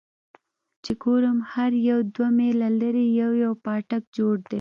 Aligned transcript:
چې 0.83 0.91
ګورم 1.03 1.37
هر 1.51 1.71
يو 1.89 1.99
دوه 2.15 2.27
ميله 2.37 2.69
لرې 2.81 3.05
يو 3.21 3.31
يو 3.43 3.51
پاټک 3.65 4.03
جوړ 4.17 4.35
دى. 4.45 4.49